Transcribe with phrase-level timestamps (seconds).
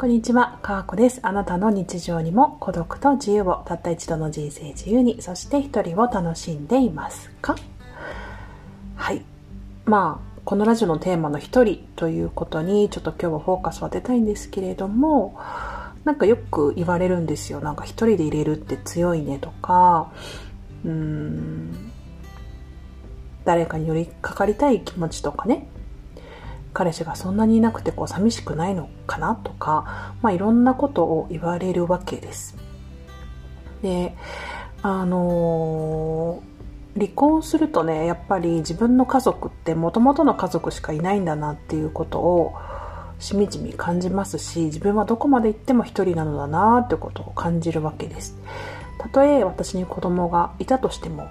[0.00, 1.18] こんにちは、かわこです。
[1.24, 7.56] あなたの日常にも孤独と自由をたった一度の人生自由に、そして一人を楽しんでいますか？
[8.94, 9.24] はい。
[9.86, 15.36] まあ、このラジオのテーマの一人ということに、ちょっと今日はフォーカスを当てたいんですけれども、
[16.04, 17.58] なんかよく言われるんですよ。
[17.58, 20.12] なんか一人で入れるって強いねとか、
[20.84, 21.90] うーん、
[23.44, 25.66] 誰かに寄りかかりたい気持ちとかね、
[26.78, 32.56] 彼氏がそんなにいなくてこう寂しくないのかなとか、まあ、いろんなことを言われるわけです。
[33.82, 34.14] で、
[34.82, 42.54] あのー、離婚するとね、やっぱり自分の家族って元々の家族しかいないんだなっていうことを
[43.18, 48.38] しみじみ感じますし、自分はどこまで行っても一人なのだなってことを感じるわけです。
[48.98, 51.28] たとえ私に子供がいたとしても、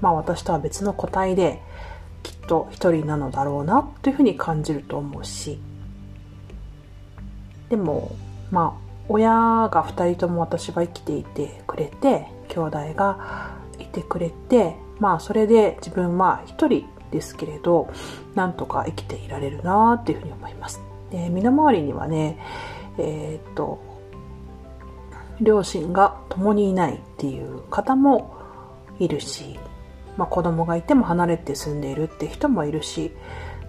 [0.00, 1.62] まあ私とは別の個体で、
[2.28, 5.58] きっと一人なのだろうなというふうに感じると思うし。
[7.70, 8.12] でも
[8.50, 9.30] まあ親
[9.72, 17.90] が2人とも私は生きていてくれて兄弟がいてくれてまあそれで自分は一人ですけれど
[18.34, 20.80] なんとか生きていられるなっていうふうに思います。
[21.10, 22.38] で身の回りにはね
[22.98, 23.78] えー、っと
[25.40, 28.36] 両親が共にいないっていう方も
[28.98, 29.58] いるし
[30.18, 33.12] まあ、子供がいても離れて住んでいるって人もいるし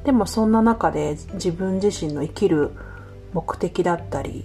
[0.04, 2.72] でもそんな中で自分自身の生きる
[3.34, 4.44] 目的だったり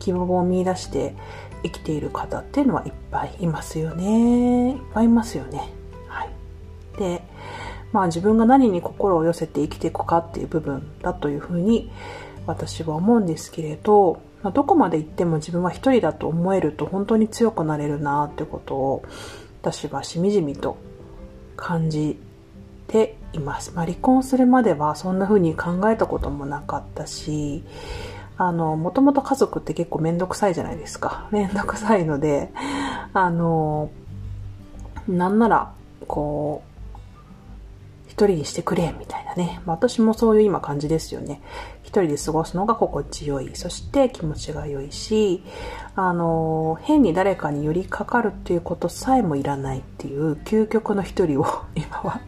[0.00, 1.14] 希望を見出して
[1.62, 4.72] 生きている方っていうのはいっぱいいますよね。
[4.72, 5.70] いっぱいいますよね。
[6.08, 6.30] はい。
[6.98, 7.22] で
[7.92, 11.92] まあ自分が何に心を寄せて生きていくかっていう部分だというふうに
[12.46, 19.04] 私は思うんですけれど、まあ、どこまで行っても自分は一人だと思えると本当に強くなれるなってことを
[19.60, 20.78] 私はしみじみと
[21.60, 22.18] 感じ
[22.88, 23.72] ています。
[23.74, 27.62] まあ、離婚するまではそんな風に考えたこともなかったし、
[28.36, 31.28] あの、もともと家族って結構めんどくさいじゃないですか。
[31.30, 32.50] めんどくさいので、
[33.12, 33.90] あの、
[35.06, 35.72] なんなら、
[36.08, 36.69] こう、
[38.10, 39.60] 一人にしてくれ、みたいなね。
[39.64, 41.40] まあ、私もそういう今感じですよね。
[41.84, 43.52] 一人で過ごすのが心地よい。
[43.54, 45.44] そして気持ちが良いし、
[45.94, 52.20] あの、変に誰かに寄りかかるっていうことさえもいらないっていう究極の一人を 今は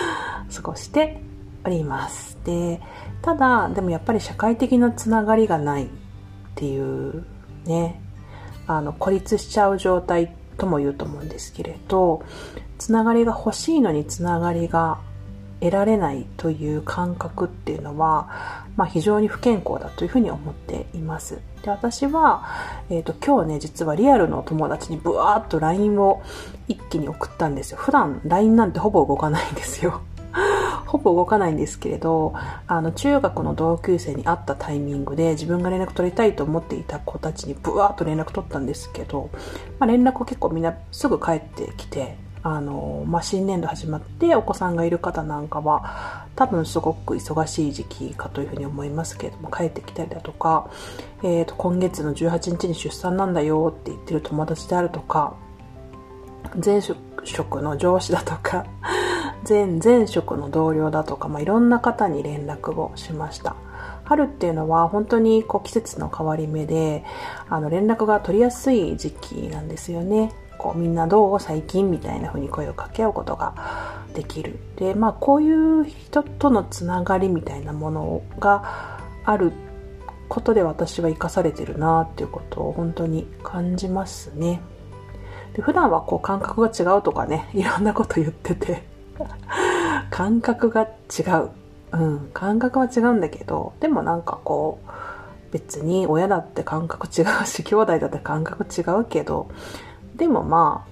[0.54, 1.22] 過ごして
[1.64, 2.36] おります。
[2.44, 2.82] で、
[3.22, 5.88] ただ、でもやっぱり社会的なつながりがないっ
[6.54, 7.24] ていう
[7.64, 7.98] ね、
[8.66, 12.22] あの、孤立しちゃう状態とも言うと思うんですけれど、
[12.76, 14.98] つながりが欲しいのにつながりが
[15.60, 21.40] 得られないという感覚っていうのは、まあ、非常に不健康だというふうに思っています。
[21.62, 22.46] で私は、
[22.88, 26.22] えーと、今日ね実はリアルの友達にブワーッと LINE を
[26.68, 27.78] 一気に送ったんですよ。
[27.78, 30.00] 普段 LINE なんてほぼ動かないんですよ。
[30.86, 32.34] ほぼ動かないんですけれど、
[32.66, 39.30] あの、中学の同級生に会ったタイミングで自分が連絡取りたいと思っていた子たちにブワーッと連絡取ったんですけど、
[39.78, 50.70] まあ、連絡を結構みんなすぐ帰ってきて、あの、まあ、新年度始まってお子さんがいる方なんかは多分すごく忙しい時期かというふうに思いますけれども帰ってきたりだとか、
[51.22, 55.36] えー、と今月の18日に出産なんだよって言ってる友達であるとか
[56.64, 58.66] 前職の上司だとか
[59.48, 63.54] 前前職の同僚だとか、まあ、いろんな方に連絡をしました。
[64.04, 67.04] 春っていうのは本当にこう季節の変わり目で
[67.48, 70.32] あの連絡が取りやすい時期なんですよね。
[70.60, 73.54] こうみんなどう最近みたいな風に声を掛け合うことが
[74.14, 74.58] できる。
[74.76, 79.52] で、まあこういう人とのつながりみたいなものがある
[80.28, 84.60] ことで私は生かされてるなっていうことを本当に感じますね。
[85.54, 88.82] で普段はこう感覚が違うとかね、 いろんなこと言ってて
[90.10, 91.50] 感覚が違う。
[91.92, 94.90] うん、感覚は違うんだけど、でもなんかこう、
[95.52, 99.48] 別に親だって感覚違うし、兄弟だって感覚違うけど、
[100.16, 100.90] でもまあ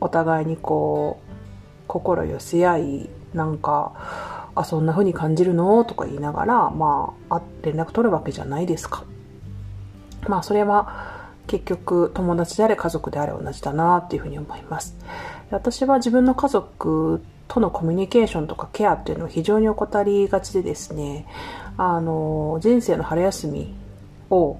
[0.00, 1.32] お互いにこう
[1.86, 5.84] 心寄せ合いなんかあそんな風に感じるの？
[5.84, 9.04] とか言いながらまあ連絡取るわけじゃないですか。
[10.26, 14.96] まあそれは結局友達であれ家族であれ同じだなっていうふうに思います。
[15.50, 21.26] 私は自分の家族とのコミュニケーションとかケアっていうのを非常に怠りがちでですね
[21.78, 23.74] あの人生の春休み
[24.28, 24.58] を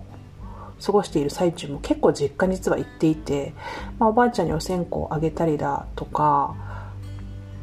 [0.85, 3.53] 過ごしている最中も結構実家に実は行っていて、
[3.99, 6.55] まあ、おばあちゃんにお線香をあげたりだとか、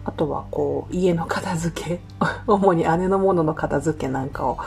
[0.06, 2.00] あとはこう家の片付け、
[2.46, 4.58] 主に姉のものの片付けなんかを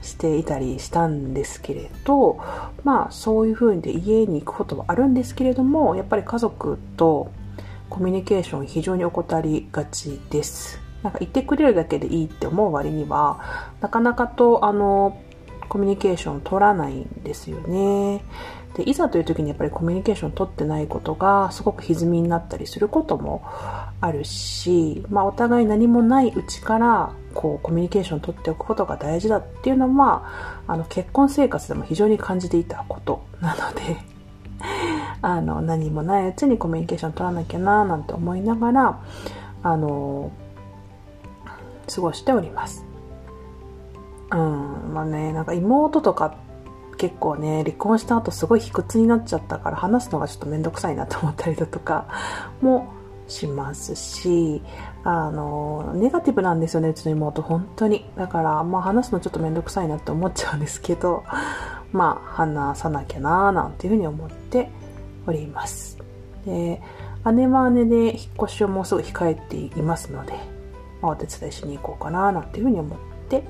[0.00, 2.38] していたりしたんですけれど、
[2.82, 7.28] まあそういう風で家に行くことはあるんですけれども、やっぱり家族と
[7.90, 10.80] コミュニケーション非常に怠りがちです。
[11.02, 13.38] なんか言ってくれるだけでいいって思う割には、
[13.80, 15.18] なかなかとあの、
[15.68, 18.22] コミュニケーションを取らないんですよね。
[18.76, 23.42] で、いざという時にやっぱりコミュニケーションを取ってないことがすごく歪みになったりすることも
[24.00, 33.96] あるし、まあお互い何もないうちからこうコミュニケーションを取っておくことが大事だっていうのは、あ、あの結婚生活でも非常に感じていたことなので、
[35.22, 39.00] あの何もないうちにコミュニケーション取らなきゃななんて思いながら、
[39.62, 40.30] あの、
[41.92, 42.84] 過ごしております。
[44.30, 46.36] うん、まあね、なんか妹とか
[46.96, 52.08] 結構ね、離婚した後すごい卑屈になっちゃったから話すのがちょっとめんどくさいなと思ったりだとか
[52.60, 52.88] も
[53.28, 54.62] しますし、
[55.04, 58.08] あの、ネガティブなんですよね、うちの妹、本当に。
[58.16, 61.24] だから、まあ話すのちょっとめんどくさいなって思っちゃうんですけど、
[61.92, 64.70] まあ話さなきゃなーなんていうふうに思って
[65.26, 65.98] おります。
[66.44, 66.80] で、
[67.32, 70.34] 姉は姉で引っ越しをもうすぐ控えていますので、
[71.02, 73.42] まあ、お手伝いしに行こうかななんていうふうに思って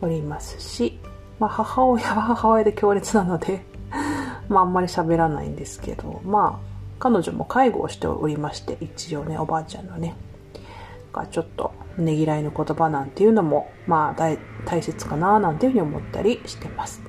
[0.00, 0.98] おりますし、
[1.38, 3.64] まあ、母親は 母親で強烈なので
[4.48, 6.66] まあ、あんまり喋らないんですけど、まあ、
[6.98, 10.14] 彼女も介護をしておりまして、一応ね、おばあちゃんのね。
[11.12, 17.00] がちょっと、ねぎらいの言葉なんていうのも、まあ大、大切かななんていうふうに思ったりしてます。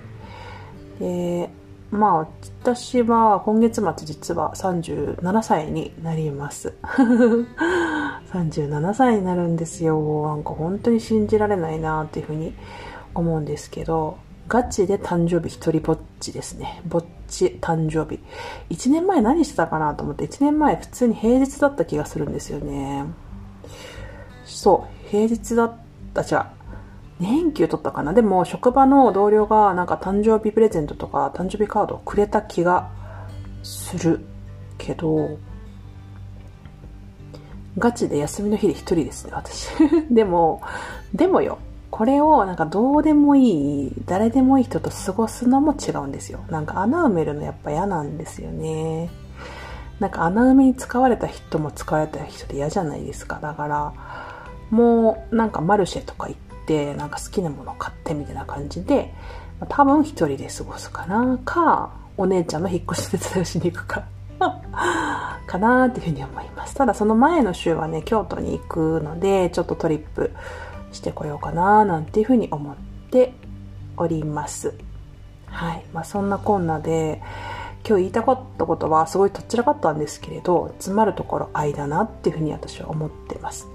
[1.00, 1.50] で、
[1.92, 2.28] まあ、
[2.64, 6.74] 私は今月末実は37歳になります。
[8.34, 10.28] 37歳になるんですよ。
[10.28, 12.54] なんか本当に信じられないなっていうふうに
[13.14, 14.18] 思うんですけど、
[14.50, 16.82] ガチで誕生日一人ぼっちですね。
[16.86, 18.22] ぼっち誕生日。
[18.70, 23.06] 1年前何してたかなと思って、1年前普通に平日だった気がするんですよね。
[24.46, 25.74] そう、平日だっ
[26.14, 26.52] た、じゃ
[27.20, 28.14] 年休取ったかな？
[28.14, 32.90] でも、職場の同僚がなんか誕生日プレゼントとか誕生日カードをくれた気が
[33.64, 34.22] する
[34.78, 35.40] けど、
[37.78, 39.70] ガチで休みの日で一人ですね、私。
[40.10, 40.62] でも、
[41.14, 41.60] でもよ、
[41.90, 46.40] これをなんかどうでもいい、誰でもいい人と過ごすのも違うんですよ。
[46.50, 49.10] なんか穴埋めるのやっぱ嫌なんですよね。
[50.00, 53.40] なんか穴埋めに使われた人も使われた人で嫌じゃないですか。
[53.42, 53.94] だから、
[54.70, 56.40] もうなんかマルシェとか行っ、
[56.96, 59.14] なんか好きなもの買ってみたいな感じで、
[59.70, 64.04] 多分一人で過ごすかな、か、お姉ちゃんの引っ越し手伝いをしに行くか
[65.48, 66.76] かなっていうふうに思います。
[66.76, 70.32] ただその前の週はね、京都に行くので、ちょっとトリップ
[70.92, 72.76] してこようかななんていうふうに思っ
[73.10, 73.34] て
[73.98, 74.74] おります。
[75.48, 75.86] はい。
[75.94, 77.22] まあそんなこんなで、
[77.88, 83.68] 今日言いたかったことはすごいとっちらかったんですけれど、詰まるところ愛だなっていうふうに私は思ってます。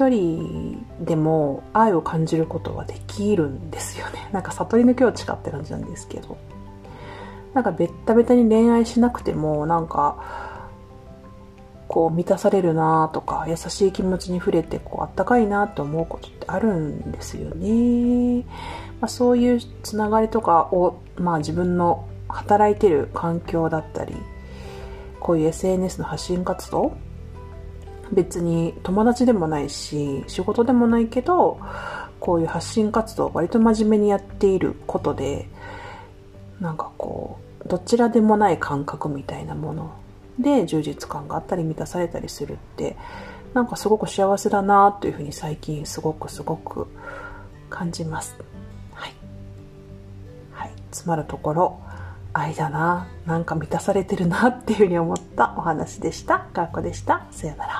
[0.00, 4.28] 一人でも愛を感じることはできるんですよね。
[4.32, 6.38] なんか悟りの境地かって感じなんですけど。
[7.52, 10.16] なんかベッタベタに恋愛しなくても、なんか、
[11.88, 18.44] こう満たされるなとか、優しい気持ちに触れて、こうあったかいなと思うことってあるんですよね。
[19.00, 24.14] まあ、そういうつながりとかを、まあ自分の働いてる環境だったり、
[25.18, 26.92] こういう SNS の発信活動
[28.12, 31.60] 別に友達でもないし、仕事でもないけど、
[32.18, 35.48] こういう発信活動を割と真面目にやっていることで、
[36.60, 39.92] なんかこう、どちらでもない感覚みたいなもの
[40.38, 42.96] で充実感があったり満たされたりするって、
[43.54, 46.86] なんかすごく幸せだなというふうに最近すごくすごく
[47.68, 48.36] 感じます。
[48.92, 49.14] はい。
[50.52, 50.70] はい。
[50.90, 51.80] つまるところ、
[52.32, 56.38] 愛だな、なんか満たされてるなっていうふうに思ったお話でした。
[56.52, 57.26] かっこでした。
[57.30, 57.79] さよなら。